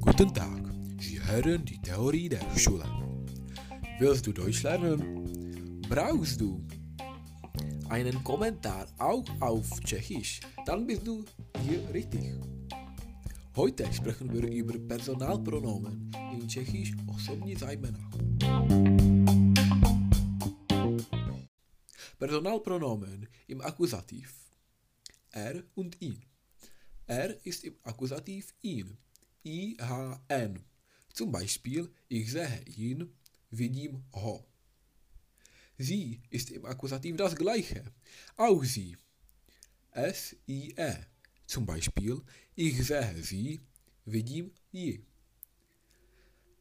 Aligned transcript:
Guten 0.00 0.32
Tag, 0.32 0.62
Sie 0.98 1.20
hören 1.22 1.62
die 1.62 1.78
Theorie 1.82 2.30
der 2.30 2.40
Schule. 2.56 2.84
Willst 3.98 4.26
du 4.26 4.32
Deutsch 4.32 4.62
lernen? 4.62 5.82
Brauchst 5.90 6.40
du 6.40 6.64
einen 7.90 8.24
Kommentar 8.24 8.86
auch 8.96 9.24
auf 9.40 9.68
Tschechisch? 9.84 10.40
Dann 10.64 10.86
bist 10.86 11.06
du 11.06 11.22
hier 11.62 11.86
richtig. 11.92 12.32
Heute 13.54 13.92
sprechen 13.92 14.32
wir 14.32 14.48
über 14.48 14.78
Personalpronomen 14.78 16.10
in 16.32 16.48
Tschechisch 16.48 16.94
osobní 17.08 17.54
zajména. 17.56 17.98
Personalpronomen 22.18 23.28
im 23.48 23.60
Akkusativ. 23.60 24.49
Er 25.30 25.62
und 25.74 26.00
ihn. 26.00 26.22
Er 27.06 27.44
ist 27.46 27.64
im 27.64 27.76
Akkusativ 27.82 28.54
ihn. 28.62 28.96
IHN. 29.42 30.64
Zum 31.12 31.32
Beispiel, 31.32 31.90
ich 32.08 32.30
sehe 32.30 32.64
ihn, 32.76 33.12
vidím 33.50 34.04
ho. 34.12 34.44
Sie 35.78 36.20
ist 36.30 36.50
im 36.50 36.64
Akkusativ 36.66 37.16
das 37.16 37.34
gleiche. 37.34 37.84
Auch 38.36 38.62
sie. 38.64 38.96
S-I-E. 39.92 40.96
Zum 41.46 41.66
Beispiel, 41.66 42.22
ich 42.54 42.86
sehe 42.86 43.22
sie, 43.22 43.60
vidím 44.04 44.52
ji. 44.70 45.04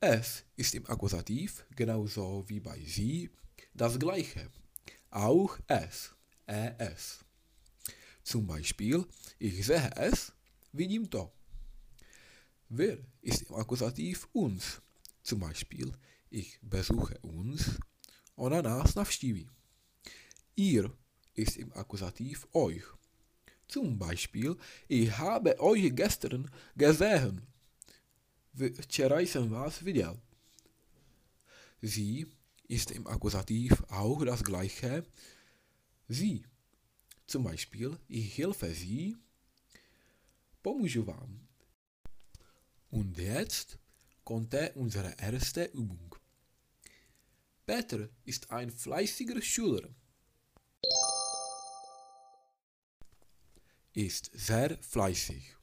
Es 0.00 0.44
ist 0.56 0.74
im 0.74 0.86
Akkusativ, 0.86 1.66
genauso 1.76 2.48
wie 2.48 2.60
bei 2.60 2.80
sie, 2.86 3.30
das 3.74 3.98
gleiche. 3.98 4.50
Auch 5.10 5.58
es. 5.66 6.14
Es. 6.46 7.24
Zum 8.30 8.46
Beispiel, 8.46 9.04
ich 9.40 9.66
sehe 9.66 9.90
es, 9.96 10.32
vidím 10.72 11.10
to. 11.10 11.32
Wer 12.68 12.98
ist 13.22 13.42
im 13.42 13.56
Akkusativ 13.56 14.28
uns? 14.32 14.80
Zum 15.20 15.40
Beispiel, 15.40 15.90
ich 16.30 16.60
besuche 16.62 17.18
uns, 17.22 17.80
ona 18.36 18.62
nás 18.62 18.94
navštíví. 18.94 19.48
Ihr 20.54 20.96
ist 21.34 21.56
im 21.56 21.72
Akkusativ 21.72 22.46
euch. 22.52 22.84
Zum 23.66 23.98
Beispiel, 23.98 24.56
ich 24.86 25.10
habe 25.18 25.58
euch 25.58 25.92
gestern 25.92 26.48
gesehen. 26.76 27.48
Včera 28.54 29.18
jsem 29.18 29.50
vás 29.50 29.80
viděl. 29.80 30.20
Sie 31.82 32.26
ist 32.68 32.92
im 32.92 33.08
Akkusativ 33.08 33.82
auch 33.88 34.24
das 34.24 34.44
gleiche. 34.44 35.04
Sie. 36.08 36.49
Zum 37.30 37.44
Beispiel, 37.44 37.96
ich 38.08 38.38
helfe 38.38 38.74
Sie, 38.74 39.14
pomůžu 40.62 41.04
vám. 41.04 41.48
Und 42.90 43.18
jetzt 43.18 43.78
kommt 44.24 44.54
unsere 44.74 45.14
erste 45.16 45.64
Übung. 45.66 46.16
Peter 47.66 48.08
ist 48.24 48.50
ein 48.50 48.72
fleißiger 48.72 49.40
Schüler. 49.40 49.94
Ist 53.92 54.30
sehr 54.34 54.76
fleißig. 54.82 55.56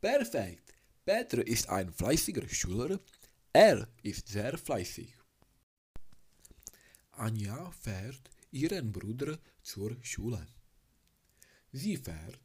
Perfekt. 0.00 0.74
Peter 1.06 1.46
ist 1.46 1.70
ein 1.70 1.90
fleißiger 1.90 2.48
Schüler. 2.48 3.00
Er 3.54 3.88
ist 4.02 4.28
sehr 4.28 4.58
fleißig. 4.58 5.16
Anja 7.12 7.70
fährt 7.70 8.28
ihren 8.52 8.92
Bruder 8.92 9.38
zur 9.62 9.96
Schule. 10.02 10.46
Sie 11.72 11.96
fährt 11.96 12.40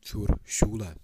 zur 0.00 0.38
Schule. 0.44 0.94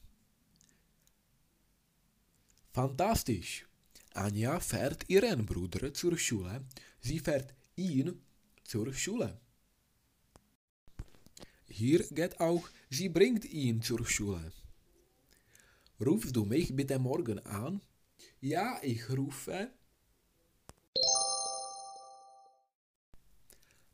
Fantastisch! 2.72 3.66
Anja 4.14 4.60
fährt 4.60 5.08
ihren 5.08 5.44
Bruder 5.44 5.92
zur 5.92 6.16
Schule. 6.18 6.64
Sie 7.00 7.18
fährt 7.18 7.54
ihn 7.76 8.22
zur 8.62 8.92
Schule. 8.94 9.40
Hier 11.66 12.04
geht 12.10 12.38
auch, 12.38 12.68
sie 12.90 13.08
bringt 13.08 13.44
ihn 13.46 13.82
zur 13.82 14.06
Schule. 14.06 14.52
Rufst 16.00 16.36
du 16.36 16.44
mich 16.44 16.74
bitte 16.76 16.98
morgen 16.98 17.38
an? 17.40 17.80
Ja, 18.40 18.78
ich 18.82 19.08
rufe 19.10 19.70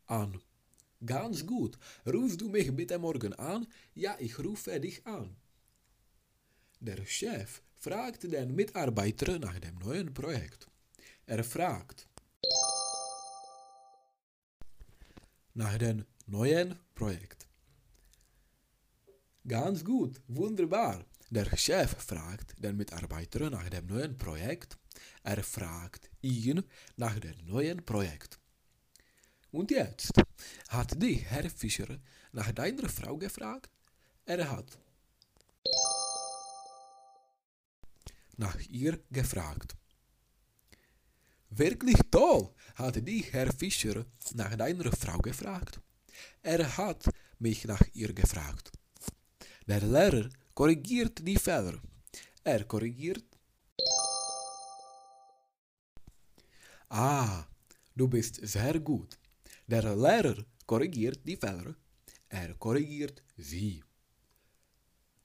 an. 0.08 0.40
Ganz 1.04 1.46
gut. 1.46 1.78
Rufst 2.06 2.40
du 2.40 2.48
mich 2.48 2.74
bitte 2.74 2.98
morgen 2.98 3.32
an? 3.34 3.66
Ja, 3.94 4.16
ich 4.18 4.38
rufe 4.38 4.80
dich 4.80 5.06
an. 5.06 5.36
Der 6.80 7.04
Chef 7.06 7.62
fragt 7.76 8.24
den 8.24 8.54
Mitarbeiter 8.54 9.38
nach 9.38 9.58
dem 9.58 9.76
neuen 9.78 10.12
Projekt. 10.12 10.68
Er 11.26 11.44
fragt 11.44 12.08
nach 15.54 15.78
dem 15.78 16.04
neuen 16.26 16.78
Projekt. 16.94 17.46
Ganz 19.46 19.84
gut, 19.84 20.20
wunderbar. 20.28 21.04
Der 21.30 21.56
Chef 21.56 21.90
fragt 22.02 22.62
den 22.62 22.76
Mitarbeiter 22.76 23.50
nach 23.50 23.68
dem 23.68 23.86
neuen 23.86 24.16
Projekt. 24.16 24.78
Er 25.22 25.42
fragt 25.42 26.10
ihn 26.22 26.62
nach 26.96 27.18
dem 27.18 27.36
neuen 27.44 27.84
Projekt. 27.84 28.38
Und 29.50 29.70
jetzt 29.70 30.12
hat 30.68 31.02
die 31.02 31.14
Herr 31.14 31.48
Fischer 31.48 31.98
nach 32.32 32.52
deiner 32.52 32.88
Frau 32.88 33.16
gefragt? 33.16 33.70
Er 34.26 34.50
hat 34.50 34.78
nach 38.36 38.60
ihr 38.68 39.00
gefragt. 39.10 39.74
Wirklich 41.50 41.98
toll, 42.10 42.54
hat 42.74 42.96
die 43.06 43.22
Herr 43.22 43.52
Fischer 43.52 44.04
nach 44.34 44.54
deiner 44.54 44.92
Frau 44.92 45.18
gefragt. 45.18 45.80
Er 46.42 46.76
hat 46.76 47.08
mich 47.38 47.64
nach 47.64 47.82
ihr 47.94 48.12
gefragt. 48.12 48.70
Der 49.66 49.80
Lehrer 49.80 50.28
korrigiert 50.54 51.26
die 51.26 51.36
Fehler. 51.36 51.80
Er 52.44 52.64
korrigiert. 52.64 53.24
Ah, 56.90 57.44
du 57.94 58.08
bist 58.08 58.40
sehr 58.42 58.78
gut. 58.80 59.17
Der 59.70 59.94
Lehrer 59.94 60.46
korrigiert 60.64 61.20
die 61.26 61.36
Fehler. 61.36 61.74
Er 62.30 62.54
korrigiert 62.54 63.22
sie. 63.36 63.84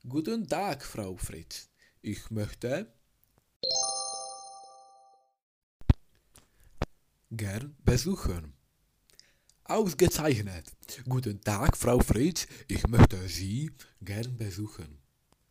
Guten 0.06 0.46
Tag, 0.46 0.84
Frau 0.84 1.16
Fritz. 1.16 1.70
Ich 2.02 2.30
möchte 2.30 2.94
gern 7.32 7.78
besuchen. 7.86 8.54
Ausgezeichnet. 9.64 10.66
Guten 11.08 11.40
Tag, 11.40 11.78
Frau 11.78 12.00
Fritz. 12.00 12.46
Ich 12.68 12.86
möchte 12.88 13.26
Sie 13.30 13.72
gern 14.02 14.36
besuchen. 14.36 15.03